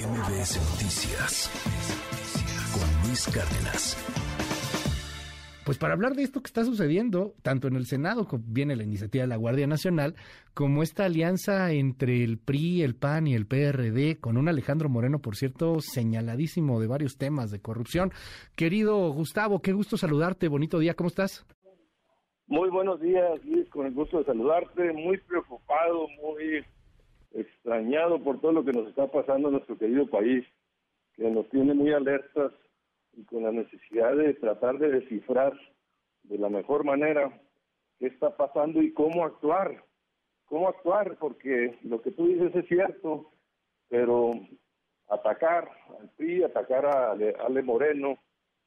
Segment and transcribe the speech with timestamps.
[0.00, 1.50] MBS Noticias
[2.72, 3.98] con Luis Cárdenas.
[5.66, 8.84] Pues para hablar de esto que está sucediendo, tanto en el Senado, como viene la
[8.84, 10.14] iniciativa de la Guardia Nacional,
[10.54, 15.18] como esta alianza entre el PRI, el PAN y el PRD, con un Alejandro Moreno,
[15.18, 18.10] por cierto, señaladísimo de varios temas de corrupción.
[18.56, 21.44] Querido Gustavo, qué gusto saludarte, bonito día, ¿cómo estás?
[22.46, 25.99] Muy buenos días, Luis, con el gusto de saludarte, muy preocupado,
[28.08, 30.46] por todo lo que nos está pasando en nuestro querido país,
[31.14, 32.52] que nos tiene muy alertas
[33.12, 35.52] y con la necesidad de tratar de descifrar
[36.22, 37.30] de la mejor manera
[37.98, 39.84] qué está pasando y cómo actuar.
[40.46, 43.30] Cómo actuar, porque lo que tú dices es cierto,
[43.88, 44.32] pero
[45.08, 45.70] atacar
[46.00, 48.18] al PRI, atacar a Ale, Moreno,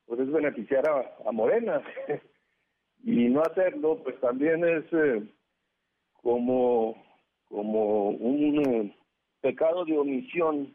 [0.06, 0.88] pues es beneficiar
[1.26, 1.82] a, Morena.
[3.04, 5.24] y no hacerlo, pues también es eh,
[6.22, 6.96] como
[7.54, 8.96] como un eh,
[9.44, 10.74] pecado de omisión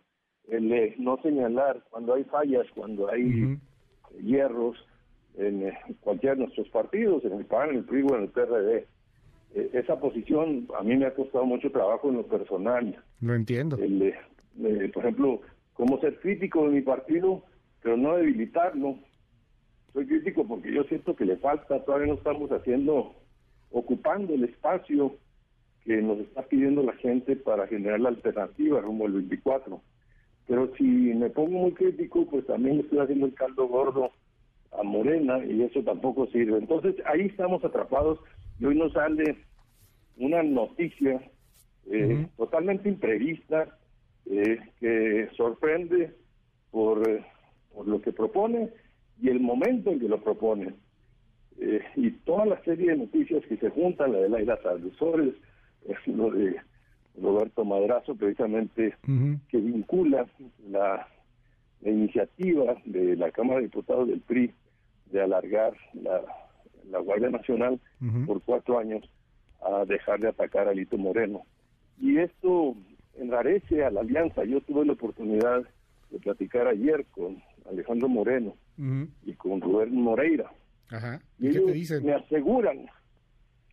[0.49, 3.59] el no señalar cuando hay fallas, cuando hay
[4.23, 4.77] hierros
[5.37, 8.29] en eh, cualquiera de nuestros partidos, en el PAN, en el PRI o en el
[8.29, 8.87] PRD.
[9.55, 13.03] Eh, esa posición a mí me ha costado mucho trabajo en lo personal.
[13.21, 13.77] Lo entiendo.
[13.77, 15.41] por ejemplo,
[15.73, 17.43] cómo ser crítico de mi partido,
[17.83, 18.99] pero no debilitarlo.
[19.95, 23.15] Soy crítico porque yo siento que le falta, todavía no estamos haciendo,
[23.71, 25.17] ocupando el espacio
[25.89, 29.81] que nos está pidiendo la gente para generar la alternativa rumbo al 24.
[30.47, 34.11] Pero si me pongo muy crítico, pues también estoy haciendo el caldo gordo
[34.79, 36.59] a Morena y eso tampoco sirve.
[36.59, 38.19] Entonces ahí estamos atrapados
[38.61, 39.39] y hoy nos sale
[40.19, 41.23] una noticia
[41.91, 43.79] eh, totalmente imprevista
[44.27, 46.13] eh, que sorprende
[46.71, 47.25] por, eh,
[47.75, 48.69] por lo que propone
[49.23, 50.75] y el momento en que lo propone.
[51.97, 55.35] y toda la serie de noticias que se juntan, la de Laila Saldusores,
[55.87, 56.57] es lo de
[57.21, 58.95] Roberto Madrazo, precisamente,
[59.49, 60.27] que vincula
[60.71, 61.07] la,
[61.83, 64.53] iniciativa de la Cámara de Diputados del PRI
[65.13, 66.21] de alargar la,
[67.01, 67.81] Guardia Nacional
[68.27, 69.09] por cuatro años
[69.63, 71.43] a dejar de atacar a Lito Moreno.
[72.01, 72.75] Y esto
[73.17, 74.45] enrarece a la alianza.
[74.45, 75.63] Yo tuve la oportunidad
[76.11, 78.55] de platicar ayer con Alejandro Moreno
[79.25, 80.51] y con Rubén Moreira.
[81.39, 82.07] ¿Y, qué te dicen?
[82.07, 82.87] me aseguran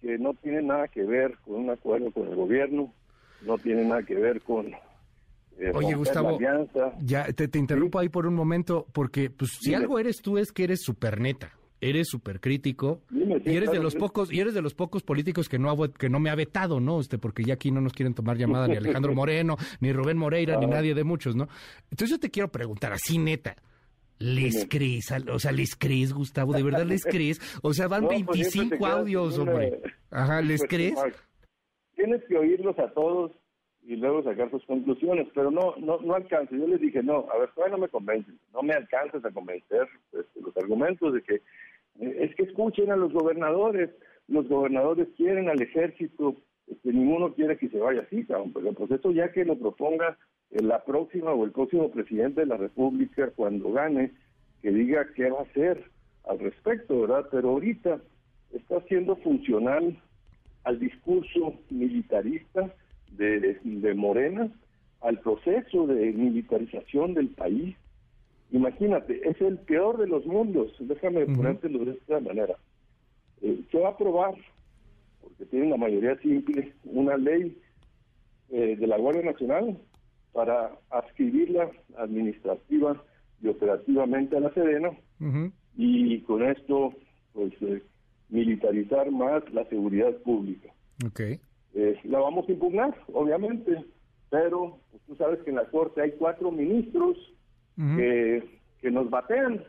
[0.06, 2.94] que no tiene nada que ver con un acuerdo con el gobierno,
[3.42, 6.38] no tiene nada que ver con eh, Oye, Gustavo,
[7.00, 10.52] ya te, te interrumpo ahí por un momento, porque pues si algo eres tú es
[10.52, 14.62] que eres súper neta, eres súper crítico y eres de los pocos y eres de
[14.62, 17.00] los pocos políticos que no que no me ha vetado, ¿no?
[17.00, 20.60] Este, porque ya aquí no nos quieren tomar llamada ni Alejandro Moreno, ni Rubén Moreira,
[20.60, 21.48] ni nadie de muchos, ¿no?
[21.90, 23.56] Entonces yo te quiero preguntar así neta.
[24.20, 25.12] ¿Les crees?
[25.32, 26.54] O sea, ¿les crees, Gustavo?
[26.54, 27.40] ¿De verdad les crees?
[27.62, 29.82] O sea, van 25 pues, audios, hombre.
[30.10, 31.00] Ajá, ¿les pues, crees?
[31.96, 33.32] Tienes que oírlos a todos
[33.84, 36.56] y luego sacar sus conclusiones, pero no no no alcanza.
[36.56, 39.88] Yo les dije, no, a ver, todavía no me convencen, no me alcanzas a convencer
[40.12, 43.90] este, los argumentos de que eh, es que escuchen a los gobernadores,
[44.28, 46.36] los gobernadores quieren al ejército,
[46.68, 50.18] este, ninguno quiere que se vaya así, pero pues eso ya que lo proponga
[50.52, 54.12] la próxima o el próximo presidente de la República cuando gane,
[54.62, 55.84] que diga qué va a hacer
[56.28, 57.28] al respecto, ¿verdad?
[57.32, 58.02] Pero ahorita
[58.54, 59.98] está siendo funcional
[60.64, 62.74] al discurso militarista
[63.12, 64.50] de, de Morena,
[65.02, 67.76] al proceso de militarización del país.
[68.52, 72.56] Imagínate, es el peor de los mundos, déjame ponértelo de esta manera.
[73.42, 74.36] Eh, se va a aprobar,
[75.26, 77.58] porque tiene una mayoría simple, una ley
[78.50, 79.78] eh, de la Guardia Nacional
[80.32, 83.02] para adscribirla administrativa
[83.42, 84.92] y operativamente a la Sedena
[85.76, 86.94] y con esto
[87.34, 87.82] pues eh,
[88.30, 90.70] militarizar más la seguridad pública.
[91.08, 91.40] Okay.
[91.74, 93.84] Eh, la vamos a impugnar, obviamente,
[94.30, 97.18] pero pues, tú sabes que en la Corte hay cuatro ministros
[97.76, 98.42] que,
[98.80, 99.64] que, nos batean.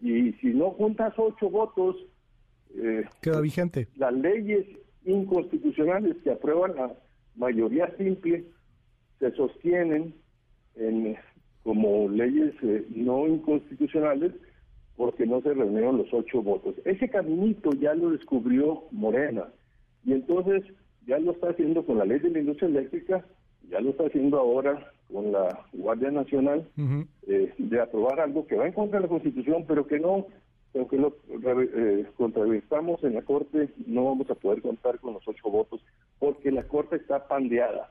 [0.00, 1.96] Y si no juntas ocho votos,
[2.76, 3.88] eh, queda vigente.
[3.96, 4.66] Las leyes
[5.04, 6.94] inconstitucionales que aprueban la
[7.36, 8.44] mayoría simple
[9.18, 10.14] se sostienen
[10.76, 11.16] en,
[11.62, 14.32] como leyes eh, no inconstitucionales
[14.96, 16.74] porque no se reunieron los ocho votos.
[16.84, 19.46] Ese caminito ya lo descubrió Morena
[20.04, 20.64] y entonces
[21.06, 23.24] ya lo está haciendo con la ley de la industria eléctrica,
[23.68, 26.68] ya lo está haciendo ahora con la Guardia Nacional,
[27.26, 30.26] eh, de aprobar algo que va en contra de la Constitución, pero que no,
[30.74, 32.06] aunque lo eh,
[33.02, 35.84] en la Corte, no vamos a poder contar con los ocho votos,
[36.18, 37.90] porque la Corte está pandeada.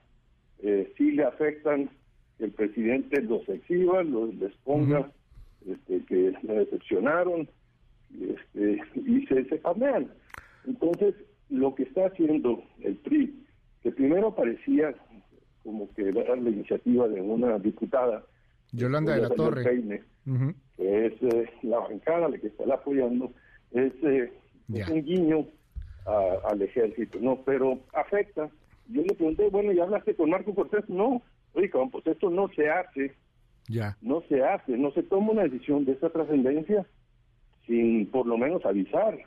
[0.63, 1.89] Eh, sí le afectan
[2.37, 5.11] que el presidente los exhiba, los les ponga
[5.67, 7.47] este, que me decepcionaron
[8.19, 9.61] este, y se, se
[10.65, 11.15] Entonces,
[11.49, 13.43] lo que está haciendo el PRI,
[13.83, 14.95] que primero parecía
[15.63, 18.23] como que era la iniciativa de una diputada,
[18.71, 19.63] Yolanda de la Torre.
[19.63, 23.31] que es eh, la bancada la que está apoyando,
[23.71, 24.31] es, eh,
[24.67, 25.45] un guiño
[26.05, 27.41] al ejército, ¿no?
[27.45, 28.49] Pero afecta.
[28.87, 30.87] Yo le pregunté, bueno, ¿ya hablaste con Marco Cortés?
[30.89, 31.21] No,
[31.53, 33.15] oiga, pues esto no se hace.
[33.67, 33.97] Ya.
[34.01, 36.85] No se hace, no se toma una decisión de esta trascendencia
[37.67, 39.17] sin por lo menos avisar.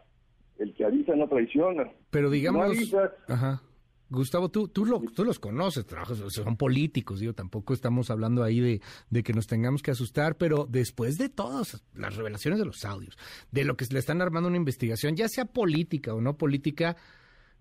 [0.58, 1.90] El que avisa no traiciona.
[2.10, 2.76] Pero digamos...
[3.28, 3.62] Ajá.
[4.10, 8.60] Gustavo, tú, tú, lo, tú los conoces, trabajas, son políticos, digo, tampoco estamos hablando ahí
[8.60, 8.80] de,
[9.10, 13.16] de, que nos tengamos que asustar, pero después de todas las revelaciones de los audios,
[13.50, 16.96] de lo que le están armando una investigación, ya sea política o no política,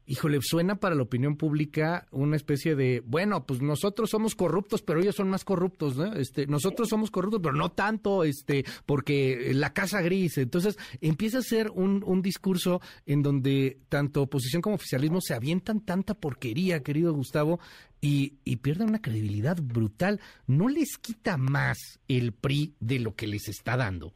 [0.05, 4.99] híjole, suena para la opinión pública una especie de, bueno, pues nosotros somos corruptos, pero
[4.99, 6.13] ellos son más corruptos, ¿no?
[6.13, 10.37] Este, nosotros somos corruptos, pero no tanto, este, porque la casa gris.
[10.37, 15.81] Entonces, empieza a ser un, un discurso en donde tanto oposición como oficialismo se avientan
[15.81, 17.59] tanta porquería, querido Gustavo,
[18.01, 20.19] y, y pierden una credibilidad brutal.
[20.47, 24.11] ¿No les quita más el PRI de lo que les está dando?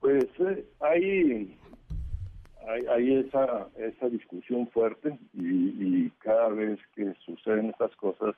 [0.00, 1.56] Pues eh, hay
[2.68, 8.34] hay, esa, esa discusión fuerte y, cada vez que suceden estas cosas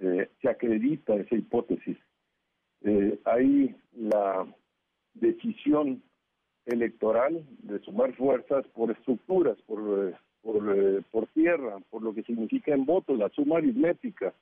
[0.00, 1.96] eh, se acredita esa hipótesis.
[2.82, 4.46] Eh, hay la
[5.14, 6.02] decisión
[6.66, 12.74] electoral de sumar fuerzas por estructuras, por, eh, por, por tierra, por lo que significa
[12.74, 14.34] en votos, la suma aritmética,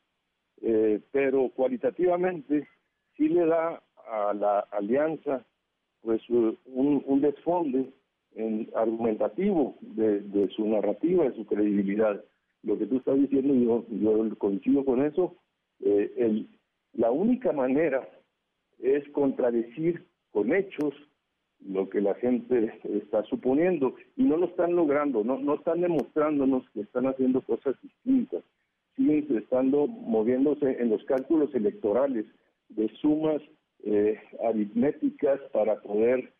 [1.12, 2.68] pero cualitativamente
[3.16, 5.44] sí le da a la alianza
[6.02, 6.56] pues un,
[7.06, 7.90] un desfonde
[8.34, 12.22] en argumentativo de, su narrativa, de su credibilidad.
[12.62, 15.36] Lo que tú estás diciendo, yo, coincido con eso,
[15.80, 16.48] eh, el,
[16.94, 18.08] la única manera
[18.78, 20.94] es contradecir con hechos
[21.66, 26.68] lo que la gente está suponiendo y no lo están logrando, no, no están demostrándonos
[26.70, 28.42] que están haciendo cosas distintas,
[28.96, 32.24] siguen estando moviéndose en los cálculos electorales
[32.70, 33.42] de sumas
[33.84, 36.32] eh, aritméticas para poder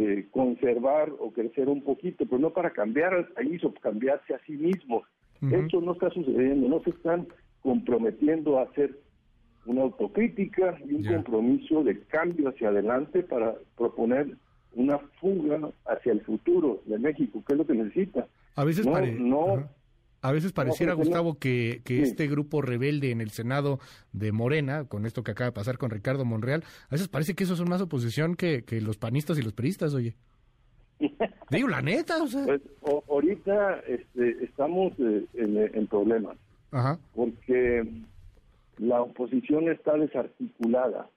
[0.00, 4.38] eh, conservar o crecer un poquito, pero no para cambiar al país o cambiarse a
[4.46, 5.02] sí mismo.
[5.40, 7.26] Esto no está sucediendo, no se están
[7.62, 8.96] comprometiendo a hacer
[9.66, 14.36] una autocrítica y un compromiso de cambio hacia adelante para proponer
[14.74, 18.28] una fuga hacia el futuro de México, que es lo que necesita.
[18.54, 19.68] A veces no,
[20.20, 23.78] a veces pareciera, Gustavo, que, que este grupo rebelde en el Senado
[24.12, 27.44] de Morena, con esto que acaba de pasar con Ricardo Monreal, a veces parece que
[27.44, 30.16] eso son más oposición que, que los panistas y los peristas, oye.
[31.50, 32.44] Digo, la neta, o sea.
[32.44, 32.60] Pues,
[33.08, 36.36] ahorita este, estamos eh, en, problemas.
[36.72, 36.98] Ajá.
[37.14, 37.86] Porque
[38.78, 41.08] la oposición está desarticulada,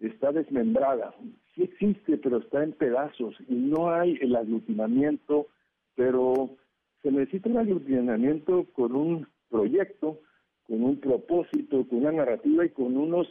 [0.00, 1.14] está desmembrada.
[1.54, 5.48] Sí existe, pero está en pedazos y no hay el aglutinamiento,
[5.94, 6.56] pero
[7.02, 10.20] se necesita un aglutinamiento con un proyecto,
[10.66, 13.28] con un propósito, con una narrativa y con unos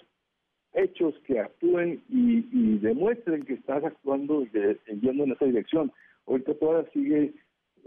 [0.73, 4.49] hechos que actúen y, demuestren que estás actuando y
[4.99, 5.91] yendo en esa dirección.
[6.25, 7.33] Ahorita todavía sigue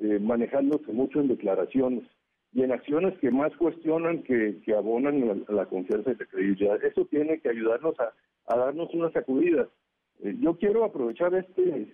[0.01, 2.05] eh, manejándose mucho en declaraciones
[2.53, 6.85] y en acciones que más cuestionan que, abonan a la, confianza y la credibilidad.
[6.85, 9.69] Eso tiene que ayudarnos a, darnos una sacudida.
[10.23, 11.93] Eh, yo quiero aprovechar este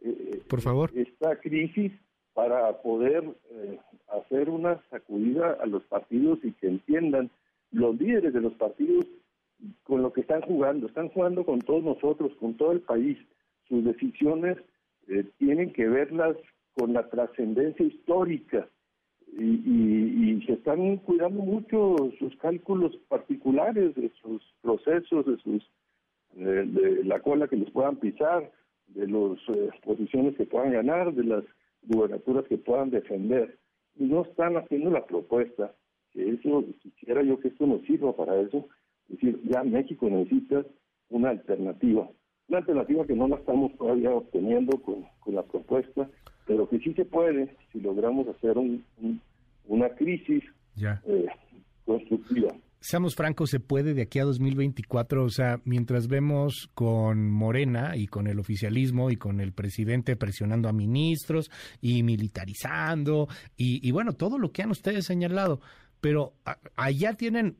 [0.00, 1.92] eh, por favor esta crisis
[2.38, 7.30] para poder eh, hacer una sacudida a los partidos y que entiendan
[7.72, 9.06] los líderes de los partidos
[9.82, 10.86] con lo que están jugando.
[10.86, 13.18] Están jugando con todos nosotros, con todo el país.
[13.68, 14.56] Sus decisiones
[15.08, 16.36] eh, tienen que verlas
[16.74, 18.68] con la trascendencia histórica
[19.36, 25.68] y, se están cuidando mucho sus cálculos particulares de sus procesos, de sus
[26.34, 28.48] de, la cola que les puedan pisar,
[28.86, 31.44] de las eh, posiciones que puedan ganar, de las
[31.82, 33.58] gubernaturas que puedan defender
[33.96, 35.74] y no están haciendo la propuesta
[36.12, 38.68] que eso quisiera yo que esto nos sirva para eso.
[39.08, 40.64] Es decir ya México necesita
[41.10, 42.08] una alternativa
[42.48, 46.08] una alternativa que no la estamos todavía obteniendo con, la propuesta
[46.46, 48.82] pero que sí se puede si logramos hacer un,
[49.66, 50.42] una crisis
[50.82, 51.26] eh,
[51.84, 57.96] constructiva seamos francos, se puede de aquí a 2024, o sea, mientras vemos con Morena
[57.96, 64.12] y con el oficialismo y con el presidente presionando a ministros y militarizando y, bueno,
[64.12, 65.60] todo lo que han ustedes señalado,
[66.00, 66.34] pero
[66.76, 67.56] allá tienen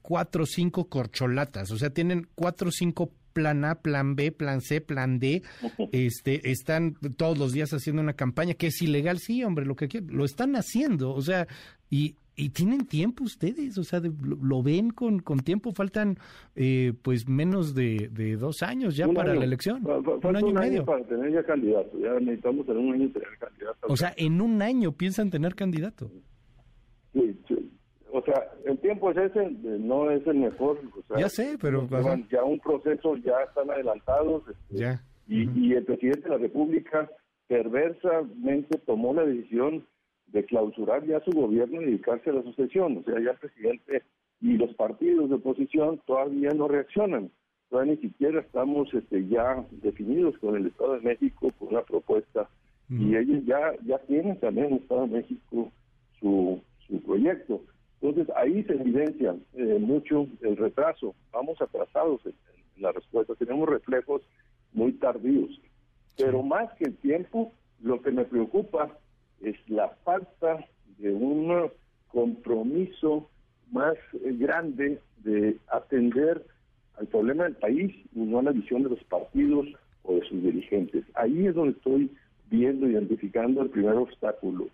[0.00, 4.62] cuatro o cinco corcholatas, o sea, tienen cuatro o cinco plan A, plan B, plan
[4.62, 5.42] C, plan D,
[5.92, 9.88] este, están todos los días haciendo una campaña que es ilegal, sí, hombre, lo que
[10.08, 11.46] lo están haciendo, o sea,
[11.90, 16.18] y, y tienen tiempo ustedes, o sea, lo, ven con, con tiempo, faltan
[16.54, 19.82] eh, pues menos de, de, dos años ya para la elección.
[19.86, 20.84] un año y medio.
[20.84, 23.86] para tener ya candidato, ya necesitamos en un año tener candidato.
[23.88, 26.10] O sea, en un año piensan tener candidato.
[27.14, 27.36] Sí,
[28.12, 30.80] o sea, el tiempo es ese, no es el mejor.
[31.18, 31.88] ya sé, pero...
[32.30, 34.42] Ya un proceso, ya están adelantados.
[34.48, 35.02] Este, ya.
[35.28, 37.10] Y, el presidente de la República
[37.48, 39.86] perversamente tomó la decisión
[40.28, 42.98] de clausurar ya su gobierno y dedicarse a la sucesión.
[42.98, 44.02] O sea, ya el presidente
[44.40, 47.30] y los partidos de oposición todavía no reaccionan.
[47.70, 52.48] Todavía ni siquiera estamos este, ya definidos con el Estado de México por una propuesta
[52.88, 55.72] y ellos ya, ya tienen también en el Estado de México
[56.20, 57.60] su, su proyecto.
[58.00, 61.14] Entonces ahí se evidencia eh, mucho el retraso.
[61.32, 62.34] Vamos atrasados en,
[62.76, 63.34] la respuesta.
[63.34, 64.22] Tenemos reflejos
[64.72, 65.50] muy tardíos.
[66.16, 68.96] Pero más que el tiempo, lo que me preocupa
[69.40, 70.66] es la falta
[70.98, 71.70] de un
[72.08, 73.28] compromiso
[73.72, 76.44] más eh, grande de atender
[76.98, 79.66] al problema del país y no a la visión de los partidos
[80.02, 81.04] o de sus dirigentes.
[81.14, 82.10] Ahí es donde estoy
[82.48, 84.68] viendo, identificando el primer obstáculo.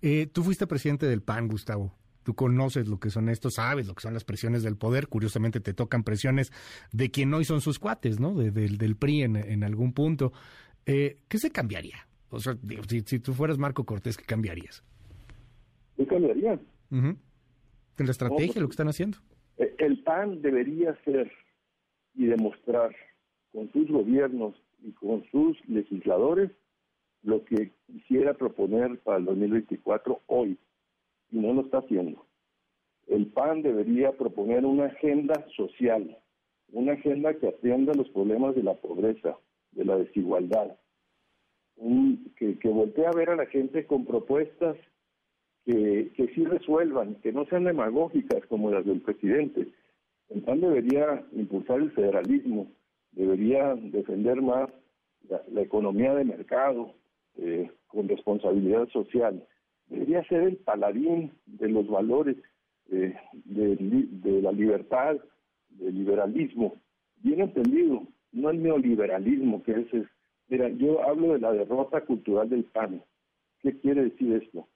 [0.00, 1.92] Eh, tú fuiste presidente del PAN, Gustavo.
[2.22, 5.08] Tú conoces lo que son estos, sabes lo que son las presiones del poder.
[5.08, 6.52] Curiosamente te tocan presiones
[6.92, 8.34] de quien hoy son sus cuates, ¿no?
[8.34, 10.32] del PRI en, algún punto.
[10.86, 12.06] Eh, ¿Qué se cambiaría?
[12.32, 12.56] O sea,
[12.88, 14.82] si, tú fueras Marco Cortés, ¿qué cambiarías?
[15.98, 16.58] ¿Qué cambiaría?
[16.90, 17.18] En
[17.98, 19.18] la estrategia, lo que están haciendo.
[19.58, 21.30] Eh, el PAN debería ser
[22.14, 22.96] y demostrar
[23.52, 26.50] con sus gobiernos y con sus legisladores
[27.22, 30.58] lo que quisiera proponer para el 2024 hoy,
[31.30, 32.24] y no lo está haciendo.
[33.08, 36.16] El PAN debería proponer una agenda social,
[36.72, 39.36] una agenda que atienda los problemas de la pobreza,
[39.72, 40.78] de la desigualdad,
[42.36, 44.76] que, que voltee a ver a la gente con propuestas
[45.64, 49.68] que, que sí resuelvan, que no sean demagógicas como las del presidente.
[50.28, 52.68] El PAN debería impulsar el federalismo,
[53.12, 54.70] debería defender más
[55.28, 56.94] la, economía de mercado
[57.36, 59.46] eh, con responsabilidad social.
[59.88, 62.36] Debería ser el paladín de los valores
[62.90, 65.16] eh, de, la libertad,
[65.68, 66.74] del liberalismo.
[67.16, 70.06] Bien entendido, no el neoliberalismo que es, es.
[70.52, 73.02] Mira, yo hablo de la derrota cultural del PAN.
[73.62, 74.68] ¿Qué quiere decir esto?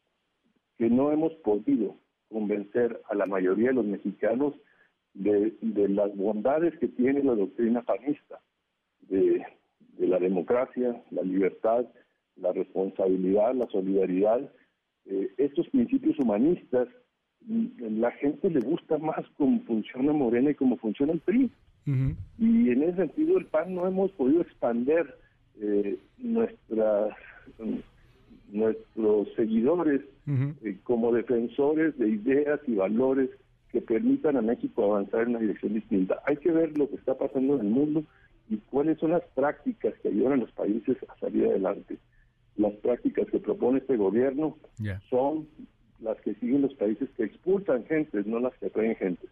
[0.79, 1.99] Que no hemos podido
[2.31, 4.55] convencer a la mayoría de los mexicanos
[5.13, 8.41] de, de las bondades que tiene la doctrina panista,
[9.03, 9.45] de,
[9.99, 11.85] de la democracia, la libertad,
[12.37, 14.51] la responsabilidad, la solidaridad,
[15.05, 16.89] eh, estos principios humanistas,
[17.43, 21.51] mm, la gente le gusta más cómo funciona Morena y cómo funciona el PRI.
[22.39, 25.26] Y en ese sentido el PAN no hemos podido expander
[25.61, 27.15] eh, nuestras
[28.49, 33.31] nuestros seguidores eh, como defensores de ideas y valores
[33.71, 36.21] que permitan a México avanzar en una dirección distinta.
[36.27, 38.05] Hay que ver lo que está pasando en el mundo
[38.49, 41.99] y cuáles son las prácticas que ayudan a los países a salir adelante.
[42.57, 44.57] Las prácticas que propone este gobierno
[45.11, 45.47] son
[46.01, 49.27] las que siguen los países que expulsan gente, no las que atraen gente.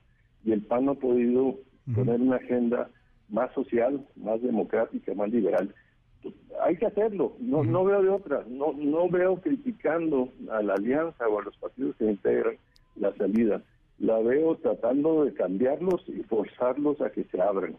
[0.44, 1.58] Y el PAN no ha podido
[1.94, 2.90] poner una agenda
[3.28, 5.74] más social, más democrática, más liberal.
[6.62, 11.28] Hay que hacerlo, no, no veo de otra, no, no veo criticando a la alianza
[11.28, 12.56] o a los partidos que integran
[12.96, 13.62] la salida,
[13.98, 17.76] la veo tratando de cambiarlos y forzarlos a que se abran.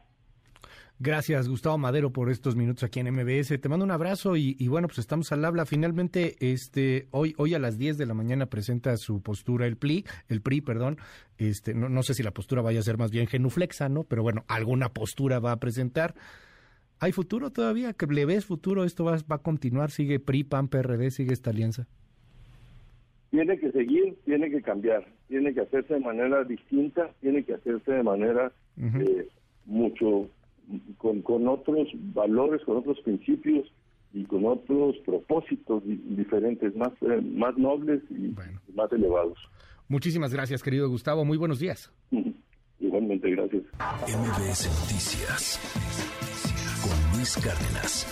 [0.97, 3.59] Gracias, Gustavo Madero, por estos minutos aquí en MBS.
[3.59, 5.65] Te mando un abrazo y, bueno, pues estamos al habla.
[5.65, 10.05] Finalmente, este, hoy, hoy a las 10 de la mañana presenta su postura el PRI,
[10.29, 10.97] el PRI, perdón.
[11.37, 14.03] Este, no, no sé si la postura vaya a ser más bien genuflexa, ¿no?
[14.03, 16.15] Pero bueno, alguna postura va a presentar.
[16.99, 17.93] ¿Hay futuro todavía?
[17.93, 18.83] ¿Que le ves futuro?
[18.83, 19.91] ¿Esto va, va a continuar?
[19.91, 21.11] ¿Sigue PRI, PAN, PRD?
[21.11, 21.87] ¿Sigue esta alianza?
[23.31, 27.91] Tiene que seguir, tiene que cambiar, tiene que hacerse de manera distinta, tiene que hacerse
[27.91, 29.27] de manera eh,
[29.65, 30.29] mucho
[30.97, 33.69] con, con otros valores, con otros principios
[34.13, 38.33] y con otros propósitos diferentes, más, eh, más nobles y
[38.73, 39.37] más elevados.
[39.89, 41.25] Muchísimas gracias, querido Gustavo.
[41.25, 41.91] Muy buenos días.
[42.79, 43.63] Igualmente, gracias.
[44.07, 46.44] MBS Noticias
[47.33, 48.05] Cárdenas.